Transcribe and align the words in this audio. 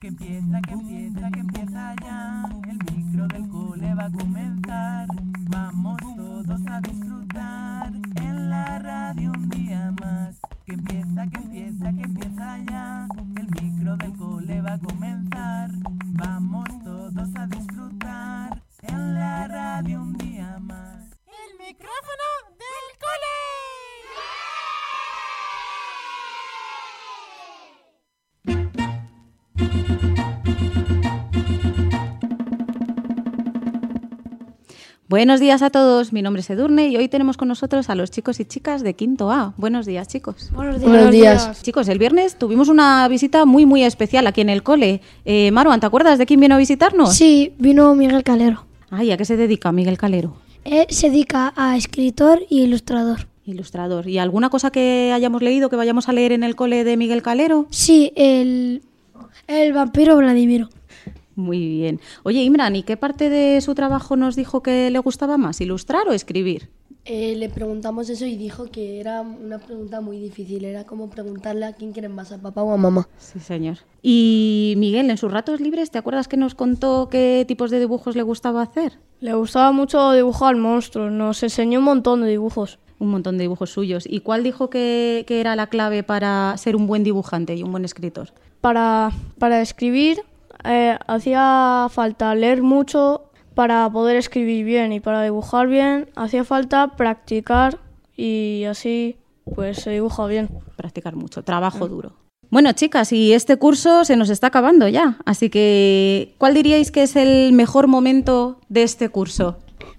Que 0.00 0.06
empieza, 0.08 0.60
que 0.62 0.72
empieza, 0.72 1.30
que 1.30 1.40
empieza 1.40 1.94
ya. 2.02 2.44
El 2.68 2.78
micro 2.96 3.26
del 3.26 3.48
cole 3.48 3.94
va 3.94 4.04
a 4.04 4.10
comenzar. 4.12 5.08
Vamos 5.50 5.96
todos 6.16 6.60
a 6.66 6.80
disfrutar 6.80 7.07
Buenos 35.08 35.40
días 35.40 35.62
a 35.62 35.70
todos, 35.70 36.12
mi 36.12 36.20
nombre 36.20 36.40
es 36.40 36.50
Edurne 36.50 36.88
y 36.88 36.96
hoy 36.98 37.08
tenemos 37.08 37.38
con 37.38 37.48
nosotros 37.48 37.88
a 37.88 37.94
los 37.94 38.10
chicos 38.10 38.40
y 38.40 38.44
chicas 38.44 38.82
de 38.82 38.92
Quinto 38.92 39.30
A. 39.30 39.54
Buenos 39.56 39.86
días, 39.86 40.06
chicos. 40.06 40.50
Buenos 40.52 40.82
Buenos 40.82 41.10
días. 41.10 41.62
Chicos, 41.62 41.88
el 41.88 41.98
viernes 41.98 42.36
tuvimos 42.36 42.68
una 42.68 43.08
visita 43.08 43.46
muy, 43.46 43.64
muy 43.64 43.84
especial 43.84 44.26
aquí 44.26 44.42
en 44.42 44.50
el 44.50 44.62
cole. 44.62 45.00
Eh, 45.24 45.50
Marwan, 45.50 45.80
¿te 45.80 45.86
acuerdas 45.86 46.18
de 46.18 46.26
quién 46.26 46.40
vino 46.40 46.56
a 46.56 46.58
visitarnos? 46.58 47.14
Sí, 47.14 47.54
vino 47.58 47.94
Miguel 47.94 48.22
Calero. 48.22 48.66
Ay, 48.90 49.10
¿a 49.10 49.16
qué 49.16 49.24
se 49.24 49.38
dedica 49.38 49.72
Miguel 49.72 49.96
Calero? 49.96 50.36
Él 50.64 50.84
se 50.90 51.08
dedica 51.08 51.54
a 51.56 51.78
escritor 51.78 52.42
y 52.50 52.64
ilustrador. 52.64 53.28
Ilustrador. 53.46 54.06
¿Y 54.10 54.18
alguna 54.18 54.50
cosa 54.50 54.70
que 54.70 55.10
hayamos 55.14 55.40
leído 55.40 55.70
que 55.70 55.76
vayamos 55.76 56.10
a 56.10 56.12
leer 56.12 56.32
en 56.32 56.42
el 56.42 56.54
cole 56.54 56.84
de 56.84 56.98
Miguel 56.98 57.22
Calero? 57.22 57.66
Sí, 57.70 58.12
el, 58.14 58.82
el 59.46 59.72
vampiro 59.72 60.16
Vladimiro. 60.16 60.68
Muy 61.34 61.68
bien. 61.68 62.00
Oye, 62.24 62.42
Imran, 62.42 62.74
¿y 62.74 62.82
qué 62.82 62.96
parte 62.96 63.28
de 63.28 63.60
su 63.60 63.74
trabajo 63.74 64.16
nos 64.16 64.34
dijo 64.34 64.62
que 64.62 64.90
le 64.90 64.98
gustaba 64.98 65.38
más, 65.38 65.60
ilustrar 65.60 66.08
o 66.08 66.12
escribir? 66.12 66.68
Eh, 67.10 67.36
le 67.36 67.48
preguntamos 67.48 68.10
eso 68.10 68.26
y 68.26 68.36
dijo 68.36 68.70
que 68.70 69.00
era 69.00 69.22
una 69.22 69.58
pregunta 69.58 70.02
muy 70.02 70.18
difícil. 70.18 70.64
Era 70.66 70.84
como 70.84 71.08
preguntarle 71.08 71.64
a 71.64 71.72
quién 71.72 71.92
quieren 71.92 72.12
más, 72.12 72.32
a 72.32 72.38
papá 72.38 72.62
o 72.62 72.72
a 72.72 72.76
mamá. 72.76 73.08
Sí, 73.18 73.40
señor. 73.40 73.78
Y 74.02 74.74
Miguel, 74.76 75.08
en 75.08 75.16
sus 75.16 75.32
ratos 75.32 75.60
libres, 75.60 75.90
¿te 75.90 75.96
acuerdas 75.96 76.28
que 76.28 76.36
nos 76.36 76.54
contó 76.54 77.08
qué 77.08 77.46
tipos 77.48 77.70
de 77.70 77.80
dibujos 77.80 78.14
le 78.14 78.22
gustaba 78.22 78.60
hacer? 78.60 78.98
Le 79.20 79.32
gustaba 79.32 79.72
mucho 79.72 80.12
dibujar 80.12 80.56
monstruos, 80.56 81.10
nos 81.10 81.42
enseñó 81.42 81.78
un 81.78 81.86
montón 81.86 82.20
de 82.20 82.28
dibujos. 82.28 82.78
Un 82.98 83.10
montón 83.10 83.38
de 83.38 83.42
dibujos 83.42 83.70
suyos. 83.70 84.04
¿Y 84.08 84.20
cuál 84.20 84.42
dijo 84.42 84.70
que, 84.70 85.24
que 85.26 85.40
era 85.40 85.56
la 85.56 85.68
clave 85.68 86.02
para 86.02 86.54
ser 86.56 86.76
un 86.76 86.86
buen 86.86 87.04
dibujante 87.04 87.54
y 87.54 87.62
un 87.62 87.70
buen 87.70 87.84
escritor? 87.84 88.30
Para, 88.60 89.12
para 89.38 89.60
escribir 89.60 90.22
eh, 90.64 90.98
hacía 91.06 91.86
falta 91.90 92.34
leer 92.34 92.62
mucho 92.62 93.30
para 93.54 93.88
poder 93.90 94.16
escribir 94.16 94.64
bien 94.64 94.92
y 94.92 95.00
para 95.00 95.22
dibujar 95.22 95.68
bien 95.68 96.08
hacía 96.16 96.44
falta 96.44 96.96
practicar 96.96 97.78
y 98.16 98.64
así 98.64 99.16
pues 99.54 99.78
se 99.78 99.90
dibuja 99.90 100.26
bien. 100.26 100.48
Practicar 100.76 101.16
mucho, 101.16 101.42
trabajo 101.42 101.88
duro. 101.88 102.12
Bueno, 102.50 102.72
chicas, 102.72 103.12
y 103.12 103.34
este 103.34 103.56
curso 103.56 104.04
se 104.04 104.16
nos 104.16 104.30
está 104.30 104.46
acabando 104.46 104.88
ya, 104.88 105.18
así 105.26 105.50
que 105.50 106.34
¿cuál 106.38 106.54
diríais 106.54 106.90
que 106.90 107.02
es 107.02 107.14
el 107.14 107.52
mejor 107.52 107.88
momento 107.88 108.58
de 108.68 108.82
este 108.82 109.10
curso? 109.10 109.58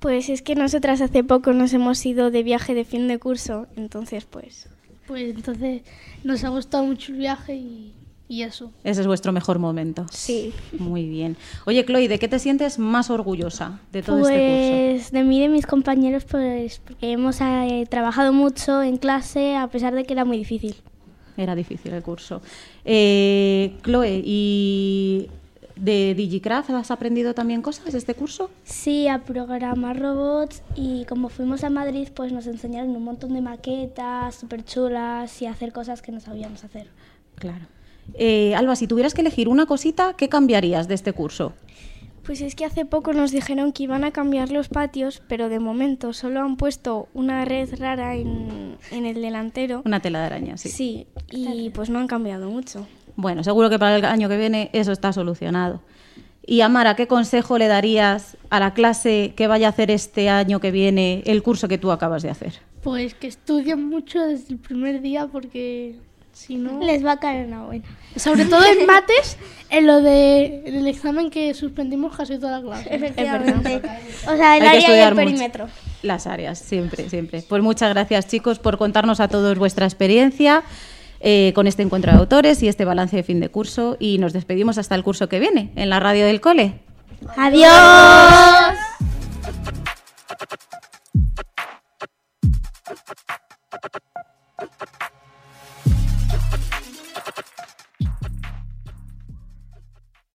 Pues 0.00 0.30
es 0.30 0.40
que 0.42 0.54
nosotras 0.54 1.00
hace 1.02 1.22
poco 1.22 1.52
nos 1.52 1.72
hemos 1.74 2.04
ido 2.06 2.30
de 2.30 2.42
viaje 2.42 2.74
de 2.74 2.84
fin 2.84 3.06
de 3.06 3.18
curso, 3.18 3.66
entonces 3.76 4.24
pues... 4.24 4.68
Pues 5.06 5.34
entonces 5.34 5.82
nos 6.24 6.42
ha 6.44 6.48
gustado 6.48 6.84
mucho 6.84 7.12
el 7.12 7.18
viaje 7.18 7.56
y, 7.56 7.92
y 8.28 8.42
eso. 8.42 8.72
Ese 8.84 9.00
es 9.00 9.06
vuestro 9.06 9.32
mejor 9.32 9.58
momento. 9.58 10.06
Sí. 10.10 10.54
Muy 10.78 11.08
bien. 11.08 11.36
Oye, 11.66 11.84
Chloe, 11.84 12.08
¿de 12.08 12.18
qué 12.18 12.28
te 12.28 12.38
sientes 12.38 12.78
más 12.78 13.10
orgullosa 13.10 13.80
de 13.92 14.02
todo 14.02 14.20
este 14.20 14.32
curso? 14.32 14.92
Pues 14.92 15.12
de 15.12 15.24
mí 15.24 15.38
y 15.38 15.40
de 15.40 15.48
mis 15.48 15.66
compañeros, 15.66 16.24
pues 16.24 16.78
porque 16.78 17.12
hemos 17.12 17.40
eh, 17.40 17.86
trabajado 17.90 18.32
mucho 18.32 18.82
en 18.82 18.98
clase 18.98 19.56
a 19.56 19.66
pesar 19.66 19.94
de 19.94 20.04
que 20.04 20.12
era 20.12 20.24
muy 20.24 20.38
difícil. 20.38 20.76
Era 21.36 21.54
difícil 21.54 21.92
el 21.92 22.02
curso. 22.02 22.40
Eh, 22.84 23.74
Chloe, 23.82 24.22
¿y 24.24 25.28
de 25.80 26.14
Digicraft 26.14 26.70
has 26.70 26.90
aprendido 26.90 27.34
también 27.34 27.62
cosas 27.62 27.92
de 27.92 27.98
este 27.98 28.14
curso? 28.14 28.50
Sí, 28.64 29.08
a 29.08 29.24
programar 29.24 29.98
robots 29.98 30.62
y 30.76 31.04
como 31.06 31.28
fuimos 31.28 31.64
a 31.64 31.70
Madrid, 31.70 32.08
pues 32.14 32.32
nos 32.32 32.46
enseñaron 32.46 32.94
un 32.94 33.02
montón 33.02 33.34
de 33.34 33.40
maquetas 33.40 34.34
súper 34.34 34.64
chulas 34.64 35.40
y 35.42 35.46
hacer 35.46 35.72
cosas 35.72 36.02
que 36.02 36.12
no 36.12 36.20
sabíamos 36.20 36.64
hacer. 36.64 36.88
Claro. 37.36 37.66
Eh, 38.14 38.54
Alba, 38.54 38.76
si 38.76 38.86
tuvieras 38.86 39.14
que 39.14 39.22
elegir 39.22 39.48
una 39.48 39.66
cosita, 39.66 40.14
¿qué 40.16 40.28
cambiarías 40.28 40.88
de 40.88 40.94
este 40.94 41.12
curso? 41.12 41.52
Pues 42.24 42.42
es 42.42 42.54
que 42.54 42.64
hace 42.64 42.84
poco 42.84 43.12
nos 43.12 43.32
dijeron 43.32 43.72
que 43.72 43.84
iban 43.84 44.04
a 44.04 44.10
cambiar 44.10 44.50
los 44.50 44.68
patios, 44.68 45.22
pero 45.26 45.48
de 45.48 45.58
momento 45.58 46.12
solo 46.12 46.40
han 46.40 46.56
puesto 46.56 47.08
una 47.14 47.44
red 47.44 47.74
rara 47.78 48.14
en, 48.14 48.76
en 48.90 49.06
el 49.06 49.22
delantero. 49.22 49.82
Una 49.84 50.00
tela 50.00 50.20
de 50.20 50.26
araña, 50.26 50.56
sí. 50.56 50.68
Sí, 50.68 51.06
y 51.30 51.70
pues 51.70 51.88
no 51.88 51.98
han 51.98 52.06
cambiado 52.06 52.50
mucho. 52.50 52.86
Bueno, 53.20 53.44
seguro 53.44 53.68
que 53.68 53.78
para 53.78 53.96
el 53.96 54.04
año 54.04 54.28
que 54.28 54.36
viene 54.38 54.70
eso 54.72 54.92
está 54.92 55.12
solucionado. 55.12 55.82
Y 56.46 56.62
Amara, 56.62 56.96
¿qué 56.96 57.06
consejo 57.06 57.58
le 57.58 57.68
darías 57.68 58.36
a 58.48 58.58
la 58.58 58.72
clase 58.72 59.34
que 59.36 59.46
vaya 59.46 59.66
a 59.66 59.70
hacer 59.70 59.90
este 59.90 60.30
año 60.30 60.58
que 60.58 60.70
viene 60.70 61.22
el 61.26 61.42
curso 61.42 61.68
que 61.68 61.78
tú 61.78 61.92
acabas 61.92 62.22
de 62.22 62.30
hacer? 62.30 62.54
Pues 62.82 63.14
que 63.14 63.26
estudien 63.26 63.88
mucho 63.88 64.20
desde 64.26 64.54
el 64.54 64.58
primer 64.58 65.02
día 65.02 65.28
porque 65.30 65.96
si 66.32 66.56
no... 66.56 66.80
Les 66.80 67.04
va 67.04 67.12
a 67.12 67.20
caer 67.20 67.46
una 67.46 67.64
buena. 67.64 67.84
Sobre 68.16 68.46
todo 68.46 68.64
en 68.64 68.86
mates, 68.86 69.36
en 69.68 69.86
lo 69.86 70.00
de 70.00 70.62
en 70.64 70.74
el 70.76 70.86
examen 70.88 71.28
que 71.30 71.52
suspendimos 71.52 72.16
casi 72.16 72.38
toda 72.38 72.58
la 72.58 72.62
clase. 72.62 72.94
Efectivamente. 72.94 73.82
O 74.26 74.36
sea, 74.36 74.56
el 74.56 74.62
Hay 74.62 74.82
área 74.84 74.96
y 74.96 74.98
el 74.98 75.14
mucho. 75.14 75.16
perímetro. 75.16 75.68
Las 76.02 76.26
áreas, 76.26 76.58
siempre, 76.58 77.10
siempre. 77.10 77.44
Pues 77.46 77.62
muchas 77.62 77.90
gracias, 77.92 78.26
chicos, 78.28 78.58
por 78.58 78.78
contarnos 78.78 79.20
a 79.20 79.28
todos 79.28 79.58
vuestra 79.58 79.84
experiencia 79.84 80.62
eh, 81.20 81.52
con 81.54 81.66
este 81.66 81.82
encuentro 81.82 82.12
de 82.12 82.18
autores 82.18 82.62
y 82.62 82.68
este 82.68 82.84
balance 82.84 83.16
de 83.16 83.22
fin 83.22 83.40
de 83.40 83.48
curso. 83.48 83.96
Y 84.00 84.18
nos 84.18 84.32
despedimos 84.32 84.78
hasta 84.78 84.94
el 84.94 85.04
curso 85.04 85.28
que 85.28 85.38
viene 85.38 85.70
en 85.76 85.90
la 85.90 86.00
radio 86.00 86.26
del 86.26 86.40
cole. 86.40 86.74
Adiós. 87.36 88.79